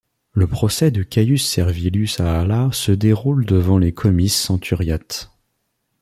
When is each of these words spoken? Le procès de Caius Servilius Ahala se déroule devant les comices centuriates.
Le 0.31 0.47
procès 0.47 0.89
de 0.89 1.03
Caius 1.03 1.45
Servilius 1.45 2.19
Ahala 2.21 2.71
se 2.71 2.91
déroule 2.91 3.45
devant 3.45 3.77
les 3.77 3.91
comices 3.93 4.35
centuriates. 4.45 5.29